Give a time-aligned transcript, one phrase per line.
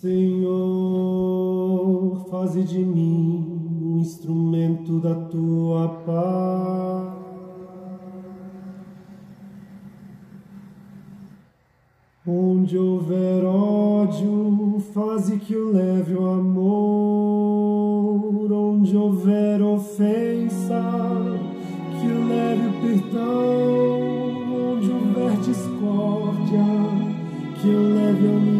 [0.00, 0.54] Senhor,
[2.30, 3.44] faze de mim
[3.82, 7.18] um instrumento da tua paz.
[12.24, 16.62] Onde houver ódio, faze que o leve o amor.
[18.52, 20.80] Onde houver ofensa,
[22.00, 23.98] que o leve o perdão.
[24.74, 26.64] Onde houver discórdia,
[27.60, 28.57] que o leve a união.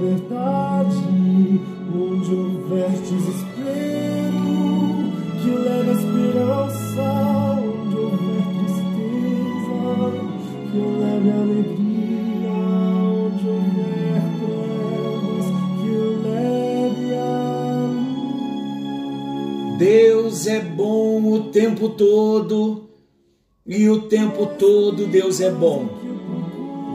[0.00, 1.60] Verdade
[1.94, 4.32] onde houver desespero,
[5.42, 7.04] que leve a esperança,
[7.60, 9.80] onde houver tristeza,
[10.70, 12.50] que leve alegria,
[13.12, 15.46] onde houver trevas,
[15.76, 15.92] que
[16.26, 17.28] leve a
[19.78, 22.88] Deus é bom o tempo todo
[23.66, 26.00] e o tempo todo Deus é bom.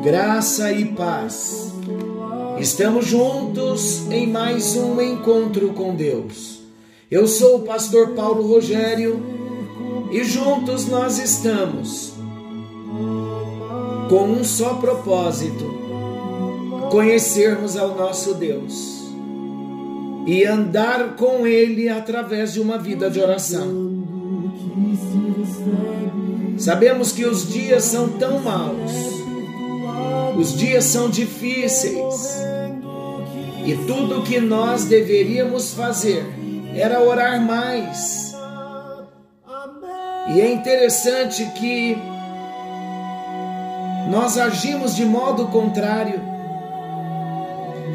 [0.03, 1.74] Graça e paz.
[2.57, 6.61] Estamos juntos em mais um encontro com Deus.
[7.11, 9.21] Eu sou o pastor Paulo Rogério
[10.09, 12.13] e juntos nós estamos
[14.09, 15.65] com um só propósito:
[16.89, 19.03] conhecermos ao nosso Deus
[20.25, 24.05] e andar com Ele através de uma vida de oração.
[26.57, 28.91] Sabemos que os dias são tão maus,
[30.39, 32.44] os dias são difíceis
[33.65, 36.23] e tudo o que nós deveríamos fazer
[36.75, 38.35] era orar mais.
[40.33, 41.97] E é interessante que
[44.11, 46.21] nós agimos de modo contrário.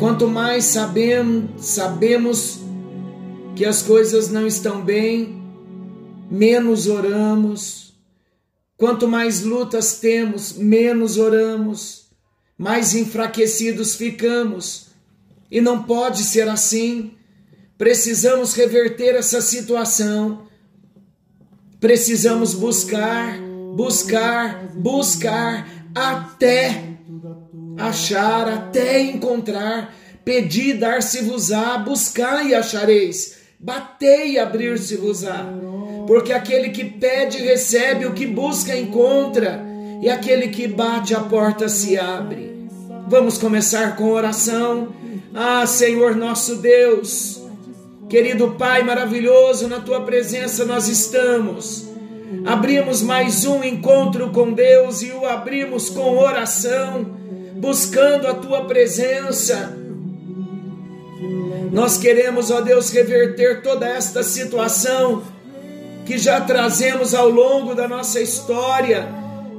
[0.00, 2.58] Quanto mais sabemos, sabemos
[3.54, 5.40] que as coisas não estão bem,
[6.28, 7.94] menos oramos.
[8.76, 12.06] Quanto mais lutas temos, menos oramos,
[12.56, 14.89] mais enfraquecidos ficamos.
[15.50, 17.12] E não pode ser assim.
[17.76, 20.46] Precisamos reverter essa situação.
[21.80, 23.38] Precisamos buscar,
[23.74, 26.90] buscar, buscar até
[27.80, 29.94] achar, até encontrar.
[30.24, 33.38] Pedi, dar-se-vos-á, buscar e achareis.
[33.58, 35.46] Batei e abrir-se-vos-á.
[36.06, 39.64] Porque aquele que pede, recebe, o que busca, encontra,
[40.02, 42.68] e aquele que bate, a porta se abre.
[43.08, 44.94] Vamos começar com oração.
[45.32, 47.40] Ah, Senhor nosso Deus,
[48.08, 51.88] querido Pai maravilhoso, na tua presença nós estamos.
[52.44, 57.06] Abrimos mais um encontro com Deus e o abrimos com oração,
[57.54, 59.76] buscando a tua presença.
[61.70, 65.22] Nós queremos, ó Deus, reverter toda esta situação
[66.04, 69.08] que já trazemos ao longo da nossa história,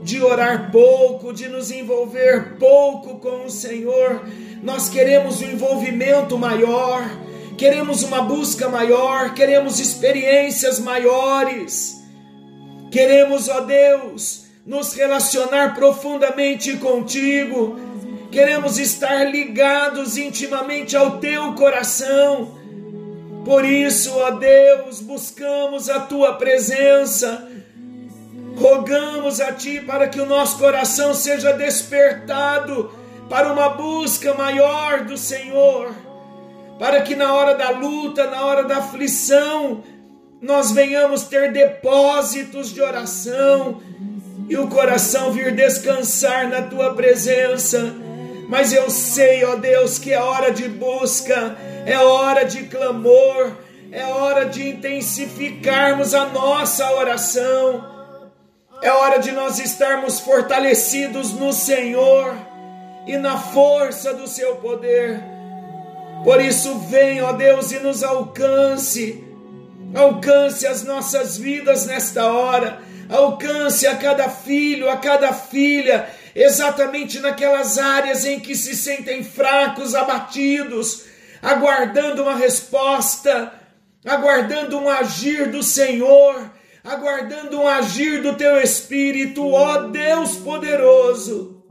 [0.01, 4.23] de orar pouco, de nos envolver pouco com o Senhor.
[4.63, 7.03] Nós queremos um envolvimento maior,
[7.57, 12.01] queremos uma busca maior, queremos experiências maiores.
[12.91, 17.79] Queremos, ó Deus, nos relacionar profundamente contigo.
[18.31, 22.59] Queremos estar ligados intimamente ao teu coração.
[23.45, 27.50] Por isso, ó Deus, buscamos a tua presença.
[28.61, 32.91] Rogamos a ti para que o nosso coração seja despertado
[33.27, 35.89] para uma busca maior do Senhor,
[36.77, 39.83] para que na hora da luta, na hora da aflição,
[40.39, 43.81] nós venhamos ter depósitos de oração
[44.47, 47.95] e o coração vir descansar na tua presença.
[48.47, 53.53] Mas eu sei, ó Deus, que é hora de busca, é hora de clamor,
[53.91, 57.91] é hora de intensificarmos a nossa oração,
[58.81, 62.36] é hora de nós estarmos fortalecidos no Senhor
[63.06, 65.22] e na força do seu poder.
[66.24, 69.24] Por isso, vem, ó Deus, e nos alcance,
[69.94, 72.79] alcance as nossas vidas nesta hora,
[73.09, 79.94] alcance a cada filho, a cada filha, exatamente naquelas áreas em que se sentem fracos,
[79.94, 81.05] abatidos,
[81.41, 83.52] aguardando uma resposta,
[84.05, 86.52] aguardando um agir do Senhor,
[86.83, 91.63] aguardando um agir do teu Espírito, ó Deus poderoso.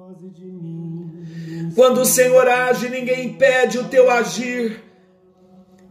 [1.75, 4.83] Quando o Senhor age, ninguém impede o teu agir.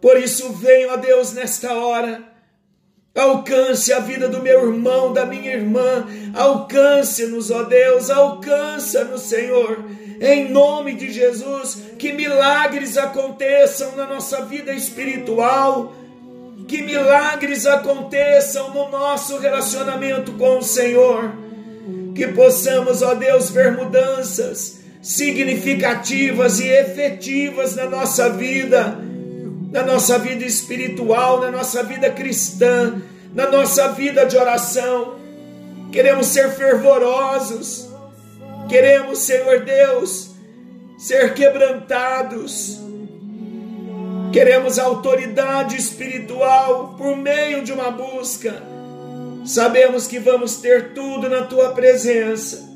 [0.01, 2.24] Por isso, venho, ó Deus, nesta hora.
[3.16, 6.06] Alcance a vida do meu irmão, da minha irmã.
[6.33, 9.83] Alcance-nos, ó Deus, alcança-nos, Senhor.
[10.21, 15.94] Em nome de Jesus, que milagres aconteçam na nossa vida espiritual.
[16.69, 21.33] Que milagres aconteçam no nosso relacionamento com o Senhor,
[22.13, 29.00] que possamos, ó Deus, ver mudanças significativas e efetivas na nossa vida,
[29.71, 33.01] na nossa vida espiritual, na nossa vida cristã,
[33.33, 35.16] na nossa vida de oração.
[35.92, 37.89] Queremos ser fervorosos,
[38.69, 40.36] queremos, Senhor Deus,
[41.00, 42.89] ser quebrantados
[44.31, 48.62] Queremos autoridade espiritual por meio de uma busca.
[49.44, 52.70] Sabemos que vamos ter tudo na tua presença.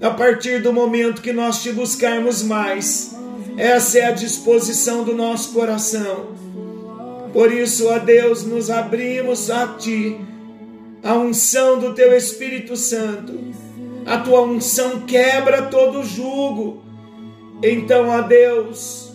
[0.00, 3.14] A partir do momento que nós te buscarmos mais,
[3.56, 6.36] essa é a disposição do nosso coração.
[7.32, 10.18] Por isso, ó Deus, nos abrimos a ti,
[11.04, 13.38] a unção do teu Espírito Santo.
[14.04, 16.82] A tua unção quebra todo jugo.
[17.62, 19.07] Então, ó Deus,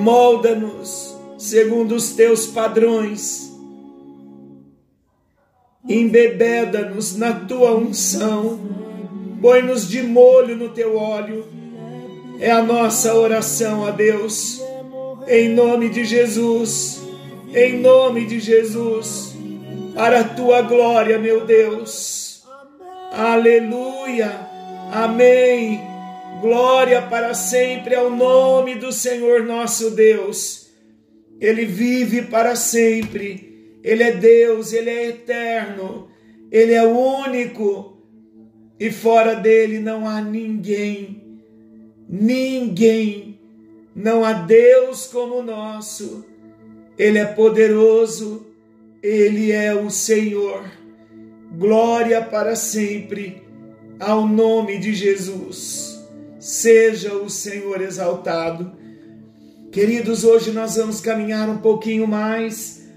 [0.00, 3.52] molda-nos segundo os teus padrões,
[5.88, 8.58] embebeda-nos na tua unção,
[9.40, 11.46] põe-nos de molho no teu óleo,
[12.40, 14.60] é a nossa oração a Deus,
[15.28, 17.00] em nome de Jesus,
[17.54, 19.34] em nome de Jesus,
[19.94, 22.42] para a tua glória, meu Deus,
[23.12, 24.40] aleluia,
[24.92, 25.97] amém.
[26.40, 30.68] Glória para sempre ao nome do Senhor nosso Deus.
[31.40, 33.78] Ele vive para sempre.
[33.82, 36.08] Ele é Deus, ele é eterno.
[36.50, 37.98] Ele é único.
[38.78, 41.40] E fora dele não há ninguém.
[42.08, 43.40] Ninguém.
[43.94, 46.24] Não há Deus como o nosso.
[46.96, 48.46] Ele é poderoso.
[49.02, 50.70] Ele é o Senhor.
[51.56, 53.42] Glória para sempre
[53.98, 55.87] ao nome de Jesus.
[56.48, 58.72] Seja o Senhor exaltado.
[59.70, 62.88] Queridos, hoje nós vamos caminhar um pouquinho mais.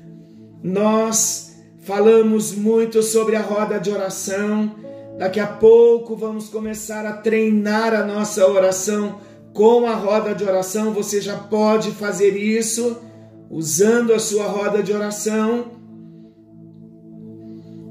[0.63, 4.73] Nós falamos muito sobre a roda de oração.
[5.17, 9.19] Daqui a pouco vamos começar a treinar a nossa oração
[9.53, 10.93] com a roda de oração.
[10.93, 13.01] Você já pode fazer isso
[13.49, 15.71] usando a sua roda de oração.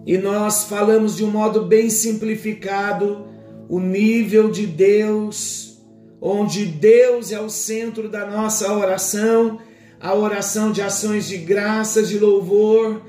[0.07, 3.29] E nós falamos de um modo bem simplificado
[3.71, 5.81] o nível de Deus,
[6.21, 9.61] onde Deus é o centro da nossa oração,
[10.01, 13.01] a oração de ações de graça, de louvor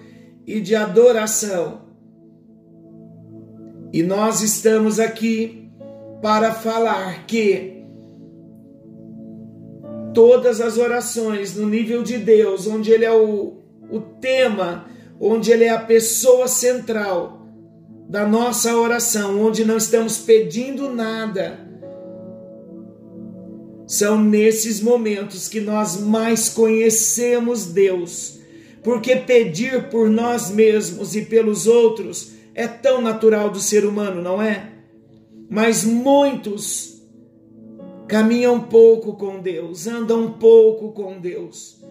[0.45, 1.81] e de adoração.
[3.91, 5.67] E nós estamos aqui
[6.21, 7.83] para falar que
[10.13, 14.85] todas as orações no nível de Deus, onde Ele é o, o tema,
[15.19, 17.40] onde Ele é a pessoa central,
[18.11, 21.57] da nossa oração, onde não estamos pedindo nada,
[23.87, 28.37] são nesses momentos que nós mais conhecemos Deus,
[28.83, 34.41] porque pedir por nós mesmos e pelos outros é tão natural do ser humano, não
[34.41, 34.73] é?
[35.49, 37.01] Mas muitos
[38.09, 41.81] caminham pouco com Deus, andam pouco com Deus,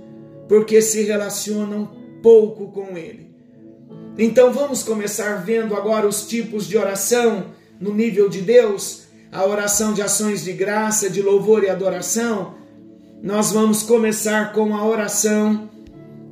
[0.47, 1.91] porque se relacionam
[2.23, 3.30] pouco com Ele.
[4.23, 9.95] Então vamos começar vendo agora os tipos de oração no nível de Deus, a oração
[9.95, 12.55] de ações de graça, de louvor e adoração.
[13.23, 15.71] Nós vamos começar com a oração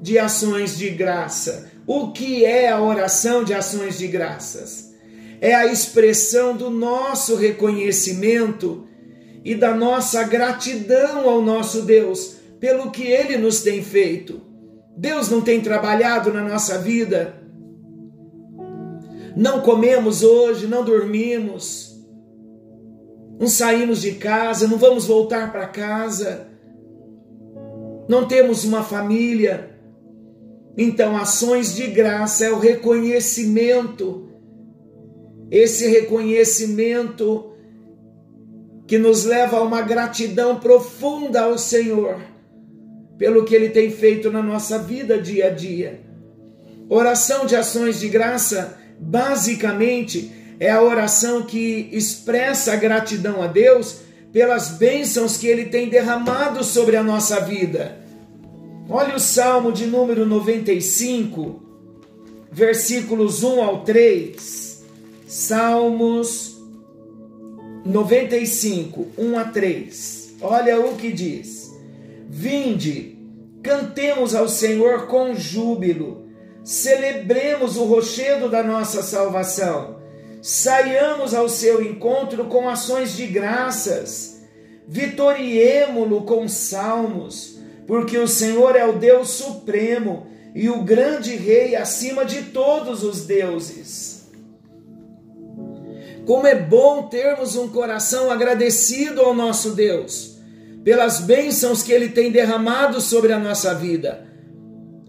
[0.02, 1.72] de ações de graça.
[1.86, 4.92] O que é a oração de ações de graças?
[5.40, 8.86] É a expressão do nosso reconhecimento
[9.42, 14.42] e da nossa gratidão ao nosso Deus pelo que ele nos tem feito.
[14.94, 17.37] Deus não tem trabalhado na nossa vida
[19.38, 21.96] não comemos hoje, não dormimos,
[23.38, 26.48] não saímos de casa, não vamos voltar para casa,
[28.08, 29.78] não temos uma família.
[30.76, 34.28] Então, ações de graça é o reconhecimento,
[35.52, 37.52] esse reconhecimento
[38.88, 42.18] que nos leva a uma gratidão profunda ao Senhor
[43.16, 46.00] pelo que Ele tem feito na nossa vida dia a dia.
[46.88, 54.00] Oração de ações de graça basicamente é a oração que expressa a gratidão a Deus
[54.32, 57.98] pelas bênçãos que Ele tem derramado sobre a nossa vida.
[58.88, 61.62] Olha o Salmo de número 95,
[62.50, 64.84] versículos 1 ao 3.
[65.26, 66.58] Salmos
[67.84, 70.36] 95, 1 a 3.
[70.40, 71.72] Olha o que diz:
[72.28, 73.16] Vinde,
[73.62, 76.27] cantemos ao Senhor com júbilo
[76.68, 80.02] celebremos o rochedo da nossa salvação,
[80.42, 84.42] saiamos ao seu encontro com ações de graças,
[84.86, 92.22] vitoriemo-lo com salmos, porque o Senhor é o Deus supremo e o grande rei acima
[92.22, 94.28] de todos os deuses.
[96.26, 100.36] Como é bom termos um coração agradecido ao nosso Deus
[100.84, 104.27] pelas bênçãos que ele tem derramado sobre a nossa vida.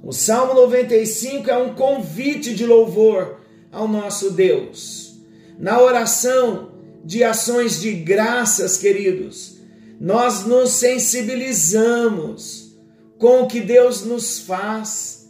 [0.02, 3.40] O Salmo 95 é um convite de louvor
[3.72, 5.20] ao nosso Deus.
[5.58, 6.72] Na oração
[7.04, 9.58] de ações de graças, queridos,
[10.00, 12.78] nós nos sensibilizamos
[13.18, 15.30] com o que Deus nos faz,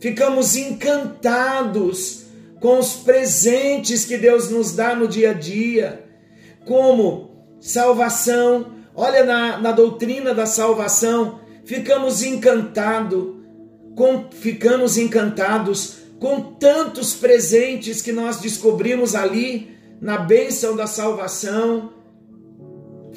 [0.00, 2.22] ficamos encantados
[2.60, 6.04] com os presentes que Deus nos dá no dia a dia,
[6.64, 8.78] como salvação.
[8.94, 13.37] Olha na, na doutrina da salvação, ficamos encantados,
[13.98, 21.98] com, ficamos encantados com tantos presentes que nós descobrimos ali na bênção da salvação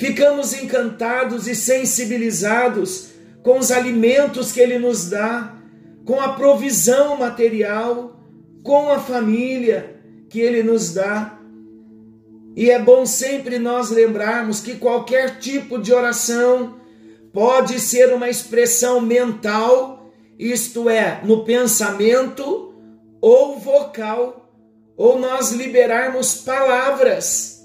[0.01, 3.09] ficamos encantados e sensibilizados
[3.43, 5.55] com os alimentos que Ele nos dá,
[6.03, 8.19] com a provisão material,
[8.63, 9.95] com a família
[10.27, 11.37] que Ele nos dá.
[12.55, 16.77] E é bom sempre nós lembrarmos que qualquer tipo de oração
[17.31, 20.00] pode ser uma expressão mental,
[20.41, 22.73] isto é, no pensamento,
[23.21, 24.51] ou vocal,
[24.97, 27.61] ou nós liberarmos palavras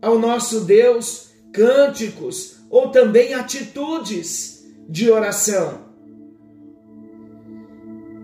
[0.00, 5.84] ao nosso Deus cânticos ou também atitudes de oração.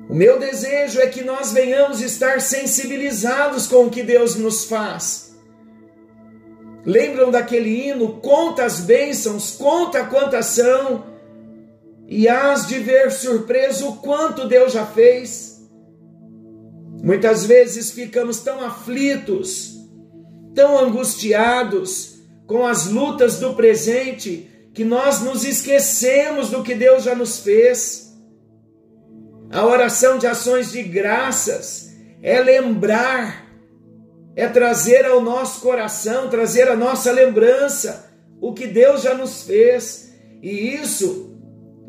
[0.08, 5.36] O meu desejo é que nós venhamos estar sensibilizados com o que Deus nos faz.
[6.84, 8.14] Lembram daquele hino?
[8.20, 11.04] Conta as bênçãos, conta quantas são,
[12.10, 15.62] e hás de ver surpreso o quanto Deus já fez.
[17.04, 19.76] Muitas vezes ficamos tão aflitos,
[20.52, 27.14] tão angustiados, com as lutas do presente que nós nos esquecemos do que Deus já
[27.14, 28.12] nos fez.
[29.52, 33.46] A oração de ações de graças é lembrar,
[34.34, 40.12] é trazer ao nosso coração, trazer a nossa lembrança o que Deus já nos fez,
[40.42, 41.29] e isso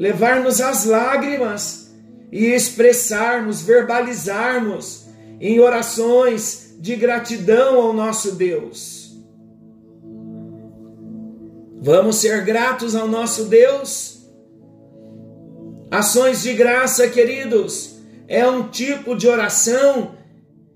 [0.02, 1.92] levar-nos às lágrimas
[2.32, 5.06] e expressarmos, verbalizarmos
[5.40, 9.16] em orações de gratidão ao nosso Deus.
[11.80, 14.26] Vamos ser gratos ao nosso Deus?
[15.92, 20.16] Ações de graça, queridos, é um tipo de oração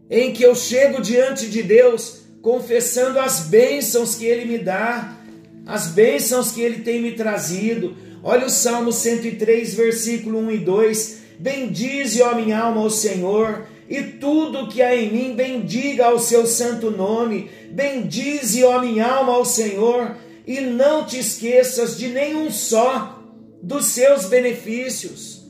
[0.08, 5.18] em que eu chego diante de Deus confessando as bênçãos que Ele me dá,
[5.66, 8.05] as bênçãos que Ele tem me trazido.
[8.24, 14.02] Olha o Salmo 103, versículo 1 e 2: Bendize, ó minha alma, ao Senhor, e
[14.02, 17.50] tudo que há em mim, bendiga ao seu santo nome.
[17.72, 20.16] Bendize, ó minha alma, ao Senhor
[20.48, 23.24] e não te esqueças de nenhum só
[23.62, 25.44] dos seus benefícios.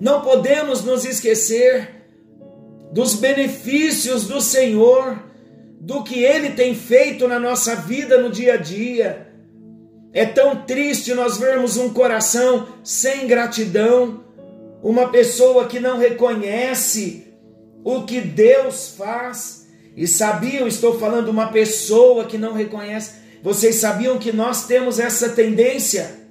[0.00, 1.88] Não podemos nos esquecer
[2.92, 5.22] dos benefícios do Senhor,
[5.80, 9.31] do que Ele tem feito na nossa vida no dia a dia.
[10.12, 14.24] É tão triste nós vermos um coração sem gratidão,
[14.82, 17.28] uma pessoa que não reconhece
[17.84, 19.66] o que Deus faz.
[19.96, 25.30] E sabiam, estou falando uma pessoa que não reconhece vocês sabiam que nós temos essa
[25.30, 26.22] tendência?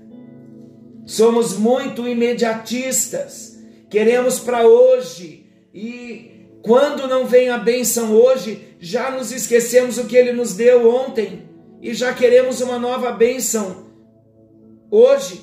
[1.06, 3.60] Somos muito imediatistas,
[3.90, 10.16] queremos para hoje e quando não vem a bênção hoje, já nos esquecemos o que
[10.16, 11.50] ele nos deu ontem
[11.82, 13.88] e já queremos uma nova bênção
[14.90, 15.42] hoje.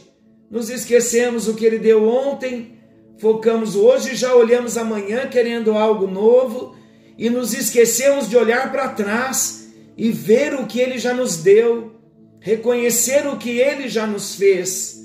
[0.50, 2.78] Nos esquecemos o que ele deu ontem,
[3.18, 6.74] focamos hoje, já olhamos amanhã querendo algo novo
[7.18, 11.92] e nos esquecemos de olhar para trás e ver o que ele já nos deu,
[12.40, 14.96] reconhecer o que ele já nos fez.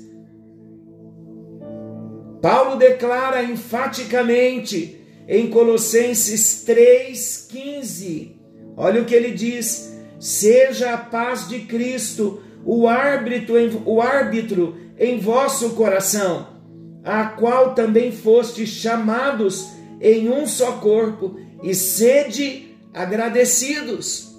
[2.40, 8.36] Paulo declara enfaticamente em Colossenses 3,15:
[8.76, 9.93] olha o que ele diz:
[10.24, 16.46] seja a paz de Cristo o árbitro, em, o árbitro em vosso coração,
[17.04, 19.68] a qual também fostes chamados
[20.00, 24.34] em um só corpo, e sede agradecidos.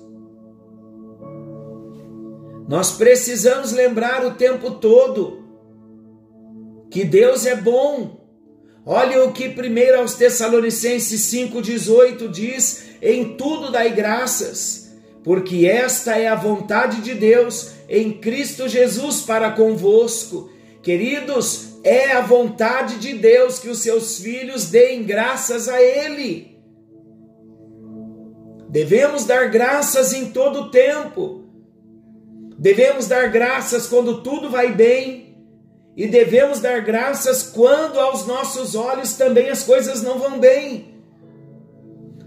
[2.68, 5.44] Nós precisamos lembrar o tempo todo
[6.89, 8.25] que Deus é bom.
[8.84, 14.85] Olha o que 1 aos Tessalonicenses 5,18 diz: em tudo dai graças,
[15.25, 20.51] porque esta é a vontade de Deus em Cristo Jesus para convosco.
[20.84, 26.55] Queridos, é a vontade de Deus que os seus filhos deem graças a Ele.
[28.70, 31.44] Devemos dar graças em todo o tempo
[32.58, 35.38] Devemos dar graças quando tudo vai bem
[35.96, 40.95] E devemos dar graças quando aos nossos olhos também as coisas não vão bem.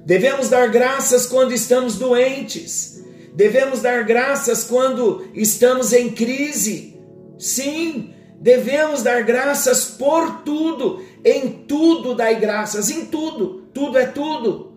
[0.08, 3.04] Devemos dar graças quando estamos doentes.
[3.34, 6.98] Devemos dar graças quando estamos em crise.
[7.38, 11.04] Sim, devemos dar graças por tudo.
[11.22, 13.68] Em tudo dai graças, em tudo.
[13.74, 14.72] Tudo é tudo.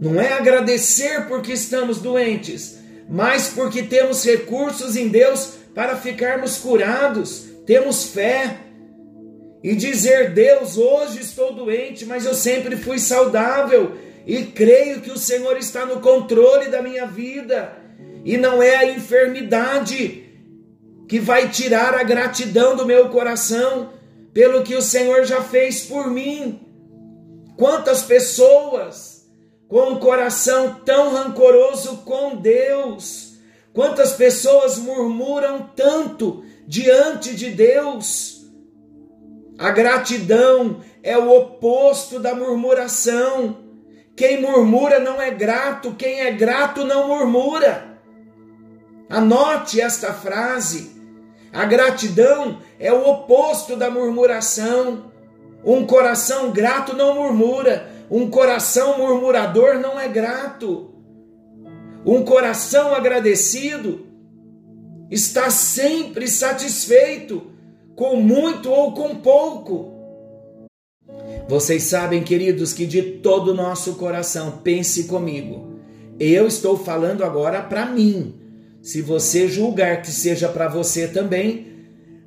[0.00, 7.48] Não é agradecer porque estamos doentes, mas porque temos recursos em Deus para ficarmos curados,
[7.66, 8.69] temos fé.
[9.62, 15.18] E dizer, Deus, hoje estou doente, mas eu sempre fui saudável e creio que o
[15.18, 17.76] Senhor está no controle da minha vida.
[18.24, 20.24] E não é a enfermidade
[21.08, 23.90] que vai tirar a gratidão do meu coração
[24.32, 26.60] pelo que o Senhor já fez por mim.
[27.56, 29.20] Quantas pessoas
[29.70, 33.34] com um coração tão rancoroso com Deus.
[33.72, 38.39] Quantas pessoas murmuram tanto diante de Deus?
[39.60, 43.58] A gratidão é o oposto da murmuração.
[44.16, 48.00] Quem murmura não é grato, quem é grato não murmura.
[49.10, 50.98] Anote esta frase.
[51.52, 55.12] A gratidão é o oposto da murmuração.
[55.62, 60.94] Um coração grato não murmura, um coração murmurador não é grato.
[62.06, 64.06] Um coração agradecido
[65.10, 67.49] está sempre satisfeito,
[68.00, 69.92] com muito ou com pouco.
[71.46, 75.74] Vocês sabem, queridos, que de todo o nosso coração, pense comigo.
[76.18, 78.36] Eu estou falando agora para mim.
[78.80, 81.66] Se você julgar que seja para você também,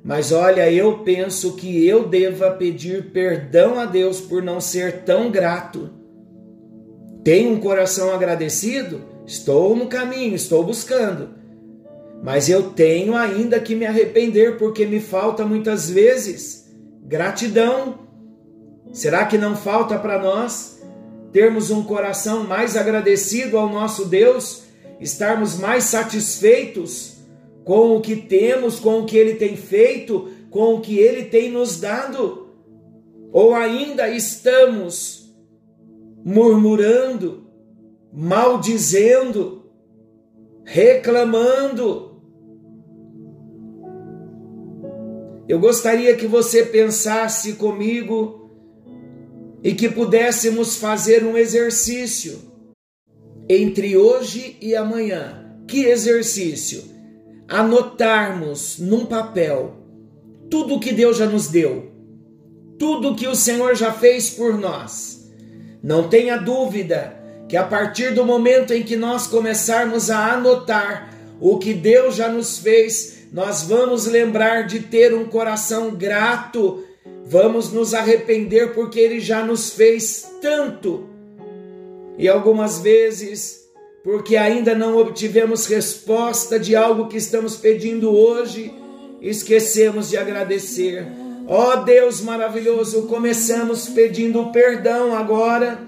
[0.04, 5.28] mas olha, eu penso que eu deva pedir perdão a Deus por não ser tão
[5.28, 5.90] grato.
[7.24, 9.02] Tenho um coração agradecido?
[9.26, 11.30] Estou no caminho, estou buscando.
[12.24, 18.00] Mas eu tenho ainda que me arrepender porque me falta muitas vezes gratidão.
[18.92, 20.82] Será que não falta para nós
[21.30, 24.64] termos um coração mais agradecido ao nosso Deus,
[25.00, 27.14] estarmos mais satisfeitos?
[27.64, 31.50] com o que temos, com o que Ele tem feito, com o que Ele tem
[31.50, 32.48] nos dado?
[33.32, 35.34] Ou ainda estamos
[36.24, 37.46] murmurando,
[38.12, 39.64] maldizendo,
[40.62, 42.13] reclamando?
[45.48, 48.50] Eu gostaria que você pensasse comigo
[49.62, 52.38] e que pudéssemos fazer um exercício
[53.48, 55.40] entre hoje e amanhã.
[55.66, 56.94] Que exercício?
[57.48, 59.76] anotarmos num papel
[60.50, 61.90] tudo que Deus já nos deu,
[62.78, 65.30] tudo que o Senhor já fez por nós.
[65.82, 67.16] Não tenha dúvida
[67.48, 72.28] que a partir do momento em que nós começarmos a anotar o que Deus já
[72.28, 76.84] nos fez, nós vamos lembrar de ter um coração grato,
[77.26, 81.08] vamos nos arrepender porque Ele já nos fez tanto.
[82.16, 83.68] E algumas vezes
[84.04, 88.72] porque ainda não obtivemos resposta de algo que estamos pedindo hoje,
[89.20, 91.04] esquecemos de agradecer.
[91.48, 95.80] Ó oh Deus maravilhoso, começamos pedindo perdão agora,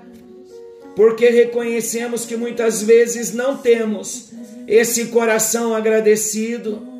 [0.96, 4.32] porque reconhecemos que muitas vezes não temos
[4.66, 6.95] esse coração agradecido.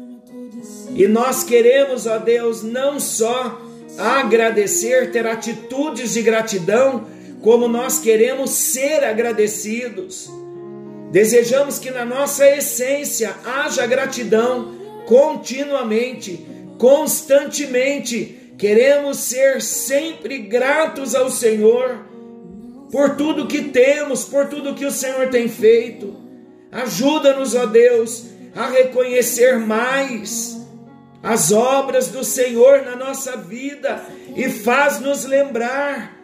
[0.96, 3.60] E nós queremos, ó Deus, não só
[3.98, 7.06] agradecer, ter atitudes de gratidão,
[7.42, 10.30] como nós queremos ser agradecidos.
[11.12, 14.74] Desejamos que na nossa essência haja gratidão
[15.06, 16.44] continuamente,
[16.78, 18.54] constantemente.
[18.56, 22.06] Queremos ser sempre gratos ao Senhor
[22.90, 26.16] por tudo que temos, por tudo que o Senhor tem feito.
[26.72, 30.55] Ajuda-nos, ó Deus, a reconhecer mais
[31.22, 34.02] as obras do Senhor na nossa vida
[34.34, 36.16] e faz-nos lembrar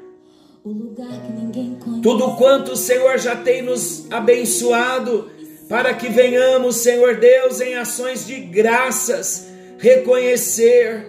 [2.02, 5.28] tudo quanto o Senhor já tem nos abençoado,
[5.68, 11.05] para que venhamos, Senhor Deus, em ações de graças, reconhecer,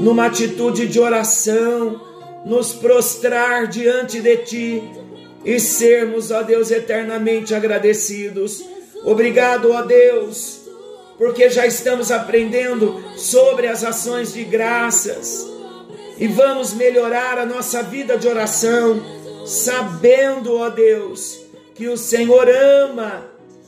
[0.00, 2.00] numa atitude de oração,
[2.46, 4.82] nos prostrar diante de Ti
[5.44, 8.64] e sermos, ó Deus, eternamente agradecidos.
[9.04, 10.59] Obrigado, ó Deus,
[11.20, 15.46] porque já estamos aprendendo sobre as ações de graças
[16.18, 19.02] e vamos melhorar a nossa vida de oração,
[19.44, 21.42] sabendo, ó Deus,
[21.74, 23.26] que o Senhor ama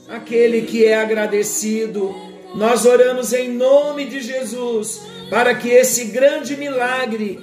[0.08, 2.16] aquele que é agradecido.
[2.54, 7.38] Nós oramos em nome de Jesus para que esse grande milagre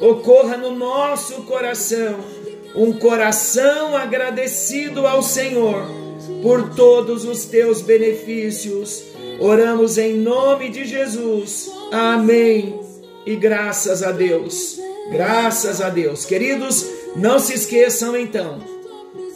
[0.00, 2.20] ocorra no nosso coração,
[2.74, 5.86] um coração agradecido ao Senhor
[6.42, 9.15] por todos os teus benefícios.
[9.38, 11.70] Oramos em nome de Jesus.
[11.92, 12.80] Amém.
[13.26, 14.78] E graças a Deus.
[15.10, 16.24] Graças a Deus.
[16.24, 18.60] Queridos, não se esqueçam então.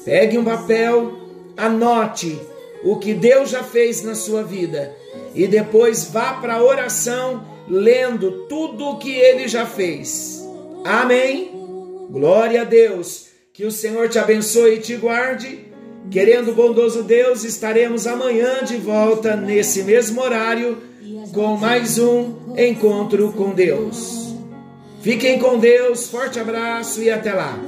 [0.04, 1.12] Pegue um papel,
[1.56, 2.38] anote
[2.82, 4.94] o que Deus já fez na sua vida
[5.34, 10.42] e depois vá para a oração lendo tudo o que ele já fez.
[10.84, 11.50] Amém.
[12.10, 13.28] Glória a Deus.
[13.52, 15.69] Que o Senhor te abençoe e te guarde.
[16.08, 20.78] Querendo bondoso Deus, estaremos amanhã de volta nesse mesmo horário
[21.32, 24.34] com mais um encontro com Deus.
[25.02, 27.58] Fiquem com Deus, forte abraço e até lá.